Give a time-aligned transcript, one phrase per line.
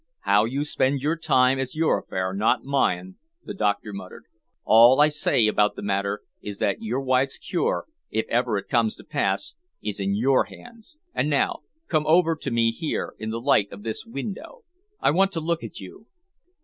[0.21, 4.25] "How you spend your time is your affair, not mine," the doctor muttered.
[4.63, 8.95] "All I say about the matter is that your wife's cure, if ever it comes
[8.95, 10.97] to pass, is in your hands.
[11.13, 14.63] And now come over to me here, in the light of this window.
[14.99, 16.07] I want to look at you."